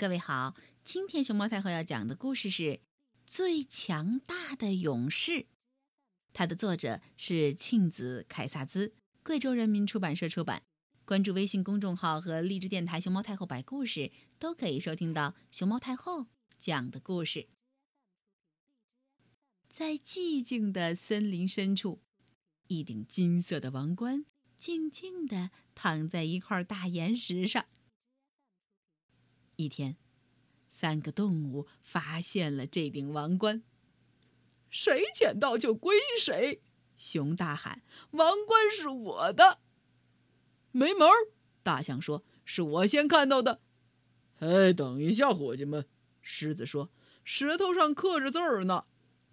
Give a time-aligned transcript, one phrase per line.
[0.00, 2.62] 各位好，今天熊猫太后要讲的故事是
[3.26, 5.32] 《最强大的勇士》，
[6.32, 10.62] 它的作者是庆子凯萨兹，贵州人民出版社出版。
[11.04, 16.28] 关注微信公众号和荔枝电台“熊猫太后摆故事”，都可以收听到熊猫太后
[16.60, 17.48] 讲的故事。
[19.68, 22.00] 在寂静的森林深处，
[22.68, 24.24] 一顶金色的王冠
[24.56, 27.66] 静静地躺在一块大岩石上。
[29.58, 29.96] 一天，
[30.70, 33.64] 三个动物发现了这顶王冠。
[34.70, 36.62] 谁捡到就归谁！
[36.96, 37.82] 熊大喊
[38.12, 39.58] ：“王冠是我的！”
[40.70, 41.32] 没门儿！
[41.64, 43.60] 大象说：“是我先看到的。”
[44.38, 45.84] 哎，等一下，伙计们！
[46.22, 46.90] 狮子说
[47.24, 48.84] ：“石头上刻着字儿呢，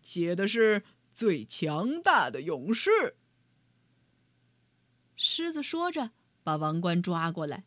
[0.02, 3.16] 写的是‘最强大的勇士’。”
[5.16, 6.10] 狮子说着，
[6.44, 7.66] 把王冠抓过来。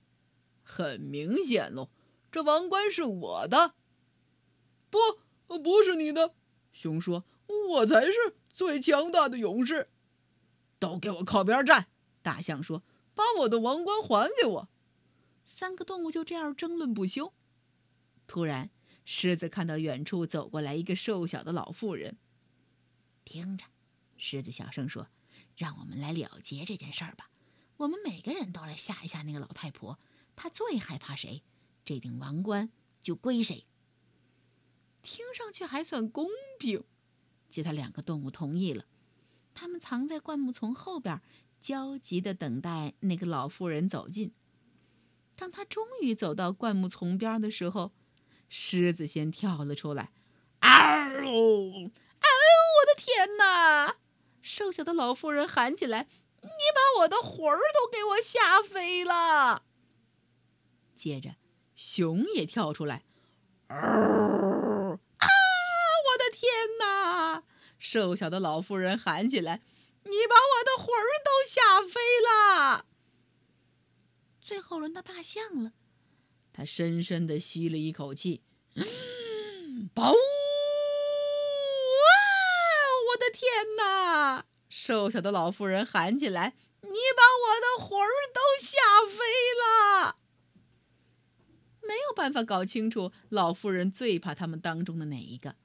[0.65, 1.91] 很明显喽。
[2.31, 3.75] 这王冠是我的，
[4.91, 4.99] 不，
[5.59, 6.35] 不是你的。
[6.73, 7.25] 熊说
[7.71, 9.91] ：“我才是最强大的勇士。”
[10.79, 11.87] 都给我靠边站！
[12.23, 12.83] 大象说
[13.15, 14.69] ：“把我的王冠还给我！”
[15.47, 17.33] 三个动物就这样争论不休。
[18.27, 18.71] 突然，
[19.07, 22.19] 狮子看到远处走过来一个瘦小的老妇人。
[23.25, 23.65] 听着，
[24.19, 25.09] 狮子小声说
[25.57, 27.31] ：“让我们来了结这件事儿吧。
[27.79, 29.99] 我们每个人都来吓一吓那个老太婆。
[30.37, 31.43] 她最害怕谁？”
[31.89, 32.69] 这顶王冠
[33.01, 33.65] 就归谁？
[35.01, 36.85] 听上去还算公平。
[37.49, 38.85] 其他两个动物同意了。
[39.55, 41.23] 他们藏在灌木丛后边，
[41.59, 44.35] 焦急地等待那个老妇人走近。
[45.35, 47.93] 当他终于走到灌木丛边的时候，
[48.51, 50.13] 狮子先跳了出来。
[50.61, 50.69] 嗷！
[50.69, 53.97] 哎呦，我的天哪！
[54.43, 56.07] 瘦小的老妇人喊起来
[56.43, 59.63] ：“你把我的魂儿都给我吓飞了！”
[60.95, 61.37] 接着。
[61.79, 63.05] 熊也跳出来，
[63.69, 63.77] 啊！
[64.89, 64.99] 我
[66.19, 67.45] 的天哪！
[67.79, 69.63] 瘦小的老妇人喊起来
[70.03, 72.85] ：“你把我的魂儿都吓飞了！”
[74.43, 75.71] 最后轮到大象了，
[76.53, 78.43] 他深深的吸了一口气，
[78.75, 80.13] 嗯，嘣！
[83.11, 84.47] 我的天哪！
[84.69, 89.23] 瘦小的老妇人喊起来：“你把我的魂儿都吓飞
[89.55, 90.17] 了！”
[91.89, 95.57] 没有办法搞清楚老妇人最怕他们当中的哪一个。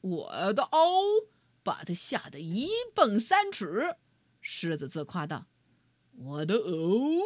[0.00, 1.28] 我的嗷，
[1.62, 3.96] 把他吓得一蹦三尺。
[4.40, 5.46] 狮子自夸道
[6.16, 7.20] ：“我的哦，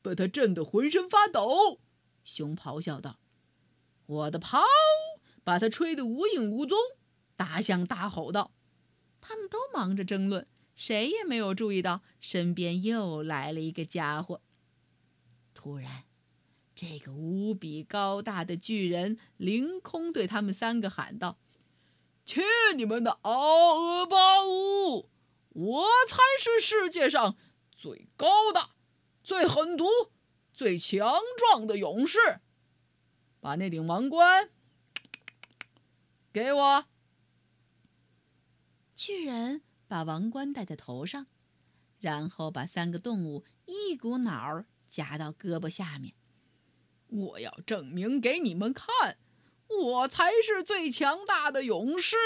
[0.00, 1.80] 把他震得浑身发抖。”
[2.24, 3.18] 熊咆哮道
[4.06, 4.62] ：“我的咆，
[5.42, 6.78] 把他吹得无影无踪。”
[7.36, 8.52] 大象大吼道
[9.20, 14.40] ：“他们都忙着争论，谁也没有注意到身边又来了一个家伙。”
[15.52, 16.04] 突然。
[16.74, 21.38] 这个无比高大的巨人凌空对他们三个喊道
[22.24, 22.42] ：“去
[22.74, 25.10] 你们的奥恶巴屋！
[25.50, 27.36] 我才是世界上
[27.76, 28.70] 最高大、
[29.22, 29.86] 最狠毒、
[30.52, 32.40] 最强壮的勇士！
[33.40, 34.48] 把那顶王冠
[36.32, 36.86] 给我。”
[38.96, 41.26] 巨人把王冠戴在头上，
[41.98, 46.14] 然后把三个动物一股脑儿夹到胳膊下面。
[47.12, 49.18] 我要证明给你们看，
[49.68, 52.16] 我才是最强大的勇士！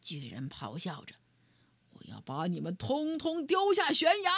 [0.00, 1.16] 巨人咆哮着
[1.92, 4.32] ：“我要把你们通通丢下悬崖！”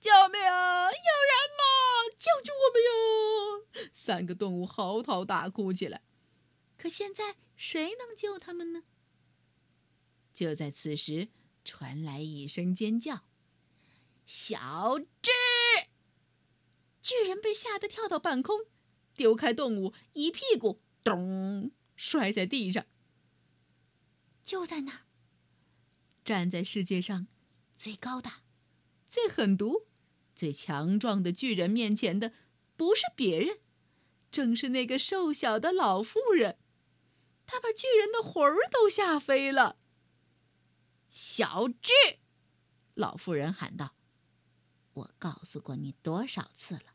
[0.00, 0.40] 救命！
[0.40, 1.62] 有人吗？
[2.18, 3.90] 救救我们哟！
[3.92, 6.02] 三个动物嚎啕大哭起来。
[6.76, 8.82] 可现在谁能救他们呢？
[10.34, 11.28] 就在此时，
[11.64, 13.20] 传来一声尖叫
[14.26, 15.30] ：“小智！”
[17.02, 18.60] 巨人被吓得跳到半空，
[19.14, 22.86] 丢开动物，一屁股咚摔在地上。
[24.44, 25.00] 就在那儿，
[26.24, 27.26] 站在世界上
[27.74, 28.42] 最高大、
[29.08, 29.86] 最狠毒、
[30.34, 32.32] 最强壮的巨人面前的，
[32.76, 33.58] 不是别人，
[34.30, 36.58] 正是那个瘦小的老妇人。
[37.44, 39.78] 他把巨人的魂儿都吓飞了。
[41.10, 41.92] 小智，
[42.94, 43.94] 老妇人喊道
[44.94, 46.91] ：“我告诉过你多少次了？”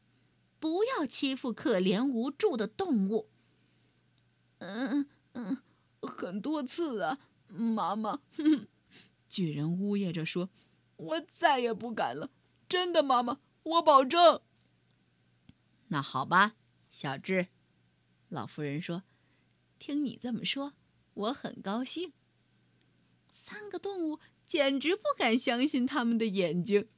[0.60, 3.30] 不要欺负可怜无助的动物。
[4.60, 5.58] 嗯嗯，
[6.02, 8.22] 很多次啊，妈妈。
[9.30, 10.50] 巨人呜咽着说
[10.98, 12.32] ：“我再也不敢了，
[12.68, 14.42] 真的，妈妈，我保证。”
[15.90, 16.56] 那好吧，
[16.92, 17.48] 小智。
[18.30, 19.04] 老妇人说
[19.80, 20.74] ：“听你这么说，
[21.14, 22.14] 我很高兴。”
[23.32, 26.90] 三个动物简直不敢相信他们的眼睛。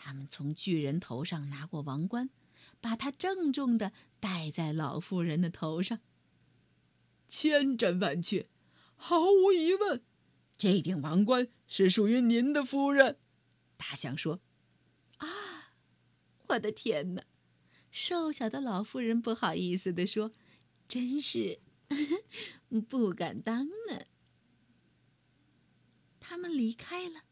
[0.00, 2.30] 他们从巨人头上拿过王冠，
[2.80, 5.98] 把它郑重的戴在老妇人的头上。
[7.28, 8.48] 千真万确，
[8.94, 10.00] 毫无疑问，
[10.56, 13.18] 这顶王冠是属于您的，夫人。
[13.76, 14.40] 大象说
[15.18, 15.72] ：“啊，
[16.46, 17.24] 我的天哪！”
[17.90, 20.30] 瘦小的老妇人不好意思地说
[20.86, 21.60] ：“真是
[22.88, 24.06] 不敢当呢。”
[26.20, 27.22] 他们离开了。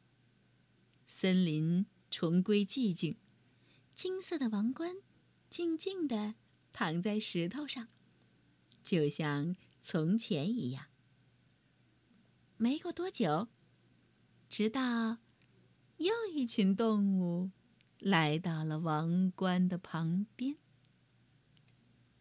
[1.07, 3.17] 森林重归寂静，
[3.94, 4.97] 金色的王冠
[5.50, 6.35] 静静地
[6.73, 7.88] 躺在石头上，
[8.82, 10.87] 就像从前一样。
[12.56, 13.49] 没过多久，
[14.49, 15.19] 直到
[15.99, 17.50] 又一群动物
[17.99, 20.56] 来到了王冠的旁边。